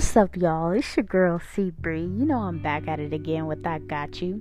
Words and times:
What's 0.00 0.16
up, 0.16 0.34
y'all? 0.34 0.70
It's 0.70 0.96
your 0.96 1.04
girl 1.04 1.38
C 1.54 1.72
Bree. 1.78 2.00
You 2.00 2.24
know 2.24 2.38
I'm 2.38 2.58
back 2.58 2.88
at 2.88 3.00
it 3.00 3.12
again 3.12 3.44
with 3.44 3.66
I 3.66 3.80
Got 3.80 4.22
You. 4.22 4.40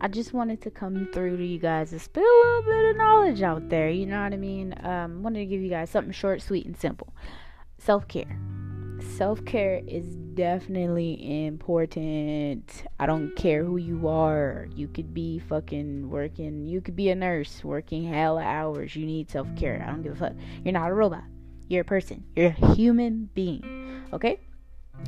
I 0.00 0.08
just 0.08 0.32
wanted 0.32 0.60
to 0.62 0.70
come 0.72 1.08
through 1.12 1.36
to 1.36 1.46
you 1.46 1.60
guys 1.60 1.92
and 1.92 2.02
spill 2.02 2.24
a 2.24 2.42
little 2.44 2.62
bit 2.62 2.90
of 2.90 2.96
knowledge 2.96 3.40
out 3.40 3.68
there. 3.68 3.88
You 3.88 4.06
know 4.06 4.20
what 4.20 4.32
I 4.32 4.36
mean? 4.36 4.74
Um, 4.82 5.22
wanted 5.22 5.38
to 5.38 5.46
give 5.46 5.60
you 5.60 5.70
guys 5.70 5.90
something 5.90 6.12
short, 6.12 6.42
sweet, 6.42 6.66
and 6.66 6.76
simple. 6.76 7.14
Self 7.78 8.08
care. 8.08 8.36
Self 9.16 9.44
care 9.44 9.80
is 9.86 10.16
definitely 10.34 11.46
important. 11.46 12.82
I 12.98 13.06
don't 13.06 13.30
care 13.36 13.62
who 13.62 13.76
you 13.76 14.08
are. 14.08 14.66
You 14.74 14.88
could 14.88 15.14
be 15.14 15.38
fucking 15.38 16.10
working. 16.10 16.66
You 16.66 16.80
could 16.80 16.96
be 16.96 17.10
a 17.10 17.14
nurse 17.14 17.62
working 17.62 18.02
hella 18.02 18.42
hours. 18.42 18.96
You 18.96 19.06
need 19.06 19.30
self 19.30 19.46
care. 19.54 19.84
I 19.86 19.92
don't 19.92 20.02
give 20.02 20.14
a 20.14 20.16
fuck. 20.16 20.32
You're 20.64 20.72
not 20.72 20.90
a 20.90 20.94
robot. 20.94 21.22
You're 21.68 21.82
a 21.82 21.84
person. 21.84 22.24
You're 22.34 22.56
a 22.60 22.74
human 22.74 23.30
being. 23.34 24.02
Okay? 24.12 24.40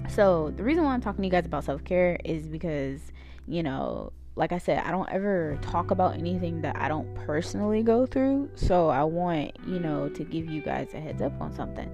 So, 0.08 0.52
the 0.56 0.62
reason 0.62 0.84
why 0.84 0.94
I'm 0.94 1.00
talking 1.00 1.22
to 1.22 1.26
you 1.26 1.30
guys 1.30 1.46
about 1.46 1.64
self 1.64 1.84
care 1.84 2.18
is 2.24 2.48
because, 2.48 3.00
you 3.46 3.62
know, 3.62 4.12
like 4.36 4.52
I 4.52 4.58
said, 4.58 4.84
I 4.84 4.90
don't 4.90 5.08
ever 5.10 5.58
talk 5.62 5.90
about 5.90 6.14
anything 6.14 6.62
that 6.62 6.76
I 6.76 6.88
don't 6.88 7.12
personally 7.14 7.82
go 7.82 8.06
through. 8.06 8.50
So, 8.54 8.88
I 8.88 9.04
want, 9.04 9.52
you 9.66 9.78
know, 9.78 10.08
to 10.08 10.24
give 10.24 10.46
you 10.46 10.62
guys 10.62 10.94
a 10.94 11.00
heads 11.00 11.22
up 11.22 11.40
on 11.40 11.52
something. 11.52 11.90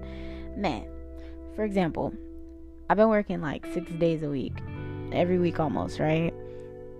Man, 0.55 0.87
for 1.55 1.63
example, 1.63 2.13
I've 2.89 2.97
been 2.97 3.09
working 3.09 3.41
like 3.41 3.65
six 3.73 3.91
days 3.93 4.23
a 4.23 4.29
week, 4.29 4.53
every 5.11 5.39
week 5.39 5.59
almost, 5.59 5.99
right? 5.99 6.33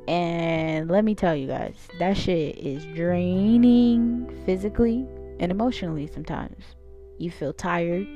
And 0.07 0.89
let 0.89 1.03
me 1.03 1.15
tell 1.15 1.35
you 1.35 1.47
guys, 1.47 1.75
that 1.99 2.15
shit 2.17 2.57
is 2.57 2.85
draining 2.95 4.43
physically 4.45 5.07
and 5.39 5.51
emotionally 5.51 6.07
sometimes. 6.07 6.63
You 7.17 7.31
feel 7.31 7.53
tired 7.53 8.07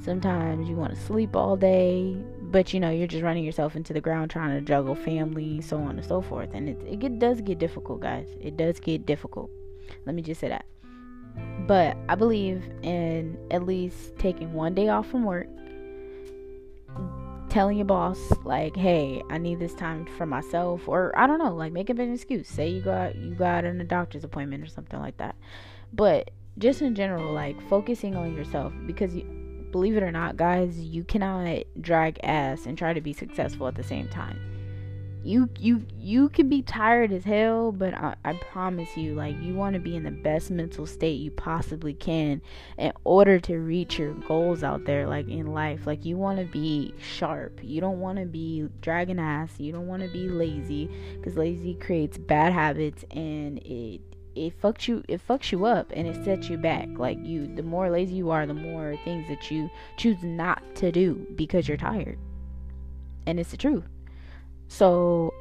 Sometimes 0.00 0.68
you 0.68 0.76
want 0.76 0.94
to 0.94 1.00
sleep 1.00 1.34
all 1.34 1.56
day, 1.56 2.16
but 2.42 2.74
you 2.74 2.80
know, 2.80 2.90
you're 2.90 3.06
just 3.06 3.22
running 3.22 3.44
yourself 3.44 3.74
into 3.76 3.92
the 3.92 4.00
ground 4.00 4.30
trying 4.30 4.54
to 4.58 4.60
juggle 4.60 4.94
family, 4.94 5.60
so 5.60 5.78
on 5.78 5.98
and 5.98 6.04
so 6.04 6.20
forth. 6.20 6.50
And 6.52 6.68
it, 6.68 6.80
it 6.86 6.98
get, 6.98 7.18
does 7.18 7.40
get 7.40 7.58
difficult, 7.58 8.00
guys. 8.00 8.28
It 8.40 8.56
does 8.56 8.80
get 8.80 9.06
difficult. 9.06 9.50
Let 10.04 10.14
me 10.14 10.22
just 10.22 10.40
say 10.40 10.48
that. 10.48 10.66
But 11.66 11.96
I 12.08 12.14
believe 12.14 12.62
in 12.82 13.38
at 13.50 13.64
least 13.64 14.16
taking 14.18 14.52
one 14.52 14.74
day 14.74 14.88
off 14.88 15.08
from 15.08 15.24
work, 15.24 15.48
telling 17.48 17.78
your 17.78 17.86
boss, 17.86 18.18
like, 18.44 18.76
hey, 18.76 19.22
I 19.30 19.38
need 19.38 19.58
this 19.58 19.74
time 19.74 20.06
for 20.18 20.26
myself, 20.26 20.86
or 20.86 21.12
I 21.18 21.26
don't 21.26 21.38
know, 21.38 21.54
like 21.54 21.72
make 21.72 21.88
up 21.88 21.98
an 21.98 22.12
excuse. 22.12 22.46
Say 22.46 22.68
you 22.68 22.82
got 22.82 23.16
you 23.16 23.34
got 23.34 23.64
an, 23.64 23.80
a 23.80 23.84
doctor's 23.84 24.22
appointment 24.22 24.62
or 24.62 24.66
something 24.66 25.00
like 25.00 25.16
that. 25.16 25.34
But 25.92 26.30
just 26.58 26.82
in 26.82 26.94
general, 26.94 27.32
like 27.32 27.60
focusing 27.68 28.16
on 28.16 28.34
yourself 28.34 28.72
because 28.86 29.14
you 29.14 29.24
believe 29.74 29.96
it 29.96 30.04
or 30.04 30.12
not, 30.12 30.36
guys, 30.36 30.78
you 30.78 31.02
cannot 31.02 31.64
drag 31.80 32.20
ass 32.22 32.66
and 32.66 32.78
try 32.78 32.92
to 32.92 33.00
be 33.00 33.12
successful 33.12 33.66
at 33.66 33.74
the 33.74 33.82
same 33.82 34.08
time. 34.08 34.38
You 35.24 35.48
you 35.58 35.84
you 35.98 36.28
can 36.28 36.48
be 36.50 36.60
tired 36.62 37.10
as 37.10 37.24
hell, 37.24 37.72
but 37.72 37.94
I, 37.94 38.14
I 38.24 38.34
promise 38.34 38.94
you, 38.96 39.14
like 39.14 39.34
you 39.40 39.54
want 39.54 39.72
to 39.74 39.80
be 39.80 39.96
in 39.96 40.04
the 40.04 40.10
best 40.10 40.50
mental 40.50 40.86
state 40.86 41.18
you 41.18 41.30
possibly 41.30 41.94
can 41.94 42.42
in 42.76 42.92
order 43.04 43.40
to 43.40 43.56
reach 43.56 43.98
your 43.98 44.12
goals 44.12 44.62
out 44.62 44.84
there, 44.84 45.08
like 45.08 45.26
in 45.26 45.46
life. 45.46 45.86
Like 45.86 46.04
you 46.04 46.18
want 46.18 46.38
to 46.38 46.44
be 46.44 46.94
sharp. 46.98 47.58
You 47.62 47.80
don't 47.80 48.00
want 48.00 48.18
to 48.18 48.26
be 48.26 48.68
dragging 48.80 49.18
ass. 49.18 49.58
You 49.58 49.72
don't 49.72 49.88
want 49.88 50.02
to 50.02 50.08
be 50.08 50.28
lazy 50.28 50.88
because 51.16 51.36
lazy 51.36 51.74
creates 51.74 52.16
bad 52.18 52.52
habits 52.52 53.04
and 53.10 53.58
it 53.64 54.02
it 54.34 54.60
fucks 54.60 54.88
you 54.88 55.02
it 55.08 55.26
fucks 55.26 55.52
you 55.52 55.64
up 55.64 55.90
and 55.94 56.06
it 56.06 56.24
sets 56.24 56.48
you 56.48 56.56
back. 56.56 56.88
Like 56.96 57.18
you 57.22 57.52
the 57.54 57.62
more 57.62 57.90
lazy 57.90 58.14
you 58.14 58.30
are 58.30 58.46
the 58.46 58.54
more 58.54 58.96
things 59.04 59.26
that 59.28 59.50
you 59.50 59.70
choose 59.96 60.22
not 60.22 60.62
to 60.76 60.92
do 60.92 61.26
because 61.36 61.68
you're 61.68 61.76
tired. 61.76 62.18
And 63.26 63.40
it's 63.40 63.50
the 63.50 63.56
truth. 63.56 63.84
So 64.68 65.32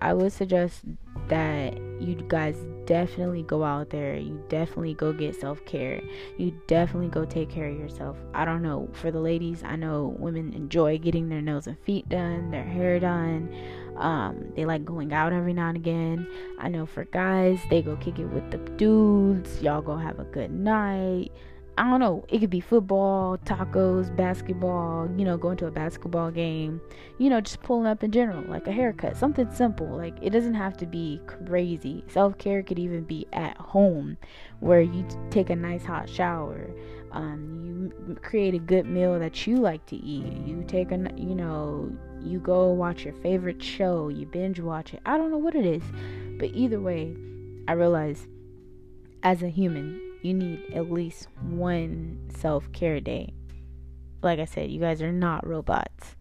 i 0.00 0.12
would 0.12 0.32
suggest 0.32 0.80
that 1.28 1.76
you 2.00 2.16
guys 2.26 2.56
definitely 2.86 3.42
go 3.42 3.62
out 3.62 3.90
there. 3.90 4.16
You 4.16 4.42
definitely 4.48 4.94
go 4.94 5.12
get 5.12 5.36
self-care. 5.40 6.02
You 6.38 6.60
definitely 6.66 7.08
go 7.08 7.24
take 7.24 7.50
care 7.50 7.68
of 7.68 7.78
yourself. 7.78 8.16
I 8.34 8.44
don't 8.44 8.62
know. 8.62 8.88
For 8.94 9.10
the 9.10 9.20
ladies 9.20 9.62
i 9.62 9.76
know 9.76 10.16
women 10.18 10.52
enjoy 10.54 10.98
getting 10.98 11.28
their 11.28 11.42
nails 11.42 11.66
and 11.66 11.78
feet 11.80 12.08
done 12.08 12.50
their 12.50 12.64
hair 12.64 12.98
done 12.98 13.54
um, 14.02 14.52
they 14.56 14.64
like 14.64 14.84
going 14.84 15.12
out 15.12 15.32
every 15.32 15.54
now 15.54 15.68
and 15.68 15.76
again. 15.76 16.26
I 16.58 16.68
know 16.68 16.86
for 16.86 17.04
guys, 17.04 17.60
they 17.70 17.82
go 17.82 17.96
kick 17.96 18.18
it 18.18 18.26
with 18.26 18.50
the 18.50 18.58
dudes. 18.58 19.62
Y'all 19.62 19.80
go 19.80 19.96
have 19.96 20.18
a 20.18 20.24
good 20.24 20.50
night. 20.50 21.30
I 21.78 21.88
don't 21.88 22.00
know. 22.00 22.24
It 22.28 22.40
could 22.40 22.50
be 22.50 22.60
football, 22.60 23.38
tacos, 23.38 24.14
basketball, 24.14 25.08
you 25.16 25.24
know, 25.24 25.38
going 25.38 25.56
to 25.58 25.66
a 25.66 25.70
basketball 25.70 26.30
game, 26.30 26.82
you 27.16 27.30
know, 27.30 27.40
just 27.40 27.62
pulling 27.62 27.86
up 27.86 28.04
in 28.04 28.10
general, 28.10 28.44
like 28.46 28.66
a 28.66 28.72
haircut, 28.72 29.16
something 29.16 29.50
simple. 29.52 29.86
Like 29.86 30.14
it 30.20 30.30
doesn't 30.30 30.54
have 30.54 30.76
to 30.78 30.86
be 30.86 31.20
crazy. 31.26 32.04
Self 32.08 32.36
care 32.36 32.62
could 32.62 32.78
even 32.78 33.04
be 33.04 33.26
at 33.32 33.56
home 33.56 34.18
where 34.60 34.82
you 34.82 35.06
take 35.30 35.48
a 35.48 35.56
nice 35.56 35.84
hot 35.84 36.10
shower. 36.10 36.70
Um, 37.12 37.92
you 38.06 38.16
create 38.16 38.54
a 38.54 38.58
good 38.58 38.84
meal 38.84 39.18
that 39.18 39.46
you 39.46 39.56
like 39.56 39.86
to 39.86 39.96
eat. 39.96 40.46
You 40.46 40.64
take 40.66 40.90
a, 40.90 40.98
you 41.16 41.34
know, 41.34 41.90
you 42.24 42.38
go 42.38 42.68
watch 42.72 43.04
your 43.04 43.14
favorite 43.14 43.62
show, 43.62 44.08
you 44.08 44.26
binge 44.26 44.60
watch 44.60 44.94
it. 44.94 45.00
I 45.06 45.16
don't 45.16 45.30
know 45.30 45.38
what 45.38 45.54
it 45.54 45.66
is, 45.66 45.82
but 46.38 46.50
either 46.54 46.80
way, 46.80 47.14
I 47.68 47.72
realize 47.72 48.26
as 49.22 49.42
a 49.42 49.48
human, 49.48 50.00
you 50.22 50.34
need 50.34 50.60
at 50.74 50.90
least 50.90 51.28
one 51.40 52.18
self 52.34 52.70
care 52.72 53.00
day. 53.00 53.34
Like 54.22 54.38
I 54.38 54.44
said, 54.44 54.70
you 54.70 54.80
guys 54.80 55.02
are 55.02 55.12
not 55.12 55.46
robots. 55.46 56.16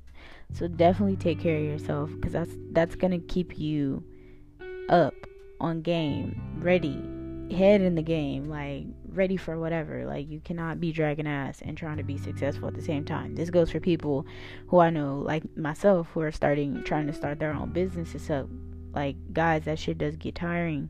So 0.53 0.67
definitely 0.67 1.15
take 1.15 1.39
care 1.39 1.57
of 1.57 1.63
yourself 1.63 2.11
because 2.15 2.33
that's 2.33 2.55
that's 2.71 2.95
gonna 2.95 3.19
keep 3.19 3.57
you 3.57 4.03
up 4.89 5.13
on 5.59 5.81
game, 5.81 6.41
ready, 6.59 7.01
head 7.51 7.81
in 7.81 7.95
the 7.95 8.01
game, 8.01 8.49
like 8.49 8.85
ready 9.09 9.37
for 9.37 9.59
whatever. 9.59 10.05
Like 10.05 10.29
you 10.29 10.39
cannot 10.39 10.79
be 10.79 10.91
dragging 10.91 11.27
ass 11.27 11.61
and 11.61 11.77
trying 11.77 11.97
to 11.97 12.03
be 12.03 12.17
successful 12.17 12.67
at 12.67 12.75
the 12.75 12.81
same 12.81 13.05
time. 13.05 13.35
This 13.35 13.49
goes 13.49 13.71
for 13.71 13.79
people 13.79 14.25
who 14.67 14.79
I 14.79 14.89
know, 14.89 15.19
like 15.19 15.57
myself, 15.57 16.07
who 16.13 16.21
are 16.21 16.31
starting 16.31 16.83
trying 16.83 17.07
to 17.07 17.13
start 17.13 17.39
their 17.39 17.53
own 17.53 17.71
businesses 17.71 18.29
up. 18.29 18.47
Like 18.93 19.15
guys, 19.33 19.65
that 19.65 19.79
shit 19.79 19.97
does 19.97 20.15
get 20.15 20.35
tiring. 20.35 20.89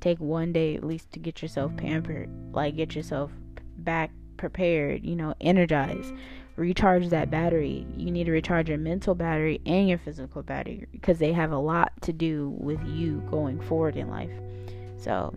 Take 0.00 0.18
one 0.18 0.52
day 0.52 0.74
at 0.74 0.84
least 0.84 1.12
to 1.12 1.18
get 1.18 1.42
yourself 1.42 1.76
pampered, 1.76 2.28
like 2.52 2.76
get 2.76 2.94
yourself 2.94 3.30
back 3.78 4.10
prepared, 4.36 5.04
you 5.04 5.14
know, 5.14 5.34
energized. 5.40 6.12
Recharge 6.56 7.08
that 7.08 7.30
battery. 7.30 7.86
You 7.96 8.10
need 8.10 8.24
to 8.24 8.32
recharge 8.32 8.68
your 8.68 8.76
mental 8.76 9.14
battery 9.14 9.60
and 9.64 9.88
your 9.88 9.98
physical 9.98 10.42
battery 10.42 10.86
because 10.92 11.18
they 11.18 11.32
have 11.32 11.52
a 11.52 11.56
lot 11.56 11.92
to 12.02 12.12
do 12.12 12.50
with 12.58 12.84
you 12.84 13.22
going 13.30 13.60
forward 13.60 13.96
in 13.96 14.10
life. 14.10 14.32
So, 14.98 15.34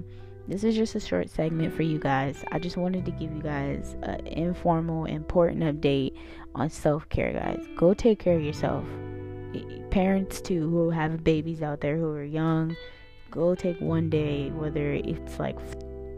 this 0.47 0.63
is 0.63 0.75
just 0.75 0.95
a 0.95 0.99
short 0.99 1.29
segment 1.29 1.73
for 1.73 1.81
you 1.81 1.97
guys. 1.97 2.43
I 2.51 2.59
just 2.59 2.77
wanted 2.77 3.05
to 3.05 3.11
give 3.11 3.33
you 3.33 3.41
guys 3.41 3.95
an 4.03 4.25
informal, 4.27 5.05
important 5.05 5.63
update 5.63 6.15
on 6.53 6.69
self 6.69 7.07
care, 7.09 7.33
guys. 7.33 7.65
Go 7.75 7.93
take 7.93 8.19
care 8.19 8.35
of 8.35 8.43
yourself. 8.43 8.85
Parents, 9.89 10.41
too, 10.41 10.69
who 10.69 10.89
have 10.89 11.23
babies 11.23 11.61
out 11.61 11.81
there 11.81 11.97
who 11.97 12.11
are 12.11 12.23
young, 12.23 12.75
go 13.31 13.55
take 13.55 13.79
one 13.79 14.09
day, 14.09 14.49
whether 14.51 14.93
it's 14.93 15.39
like 15.39 15.57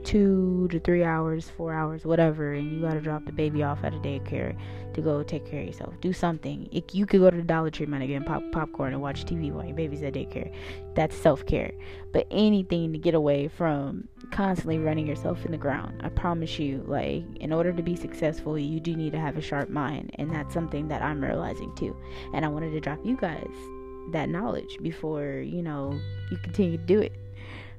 two 0.07 0.69
to 0.71 0.79
three 0.79 1.03
hours, 1.03 1.49
four 1.49 1.73
hours, 1.73 2.05
whatever, 2.05 2.53
and 2.53 2.71
you 2.71 2.81
gotta 2.81 3.01
drop 3.01 3.25
the 3.25 3.31
baby 3.31 3.61
off 3.61 3.83
at 3.83 3.93
a 3.93 3.97
daycare 3.97 4.57
to 4.93 5.01
go 5.01 5.21
take 5.21 5.45
care 5.45 5.59
of 5.59 5.67
yourself. 5.67 5.93
Do 5.99 6.13
something. 6.13 6.69
It, 6.71 6.95
you 6.95 7.05
could 7.05 7.19
go 7.19 7.29
to 7.29 7.35
the 7.35 7.43
Dollar 7.43 7.69
Tree, 7.69 7.85
man, 7.85 8.01
again, 8.01 8.23
pop 8.23 8.41
popcorn 8.53 8.93
and 8.93 9.01
watch 9.01 9.25
TV 9.25 9.51
while 9.51 9.65
your 9.65 9.75
baby's 9.75 10.03
at 10.03 10.13
daycare. 10.13 10.49
That's 10.95 11.15
self 11.15 11.45
care. 11.45 11.73
But 12.13 12.25
anything 12.31 12.93
to 12.93 12.97
get 12.97 13.15
away 13.15 13.49
from 13.49 14.07
constantly 14.31 14.79
running 14.79 15.07
yourself 15.07 15.45
in 15.45 15.51
the 15.51 15.57
ground. 15.57 16.01
I 16.03 16.09
promise 16.09 16.59
you, 16.59 16.83
like, 16.87 17.23
in 17.39 17.51
order 17.51 17.71
to 17.73 17.83
be 17.83 17.95
successful, 17.95 18.57
you 18.57 18.79
do 18.79 18.95
need 18.95 19.11
to 19.13 19.19
have 19.19 19.37
a 19.37 19.41
sharp 19.41 19.69
mind, 19.69 20.11
and 20.15 20.33
that's 20.33 20.53
something 20.53 20.87
that 20.89 21.01
I'm 21.01 21.23
realizing 21.23 21.73
too. 21.75 21.95
And 22.33 22.45
I 22.45 22.47
wanted 22.49 22.71
to 22.71 22.79
drop 22.79 22.99
you 23.05 23.17
guys 23.17 23.51
that 24.11 24.29
knowledge 24.29 24.77
before 24.81 25.43
you 25.45 25.61
know 25.61 25.99
you 26.31 26.37
continue 26.37 26.77
to 26.77 26.83
do 26.83 26.99
it. 26.99 27.13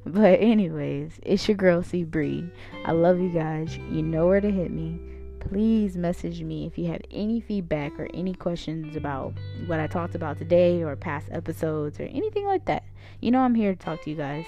But 0.06 0.40
anyways, 0.40 1.18
it's 1.22 1.46
your 1.48 1.56
girl 1.56 1.82
C 1.82 2.04
Bree. 2.04 2.48
I 2.86 2.92
love 2.92 3.20
you 3.20 3.28
guys. 3.28 3.76
You 3.76 4.02
know 4.02 4.26
where 4.26 4.40
to 4.40 4.50
hit 4.50 4.70
me. 4.70 4.98
Please 5.40 5.96
message 5.96 6.40
me 6.40 6.66
if 6.66 6.78
you 6.78 6.86
have 6.86 7.02
any 7.10 7.40
feedback 7.40 7.98
or 7.98 8.08
any 8.14 8.32
questions 8.32 8.96
about 8.96 9.34
what 9.66 9.80
I 9.80 9.86
talked 9.86 10.14
about 10.14 10.38
today 10.38 10.82
or 10.82 10.96
past 10.96 11.28
episodes 11.30 12.00
or 12.00 12.04
anything 12.04 12.46
like 12.46 12.64
that. 12.66 12.84
You 13.20 13.32
know 13.32 13.40
I'm 13.40 13.54
here 13.54 13.72
to 13.74 13.78
talk 13.78 14.02
to 14.04 14.10
you 14.10 14.16
guys. 14.16 14.46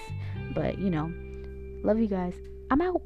But, 0.53 0.79
you 0.79 0.89
know, 0.89 1.11
love 1.83 1.99
you 1.99 2.07
guys. 2.07 2.33
I'm 2.69 2.81
out. 2.81 3.01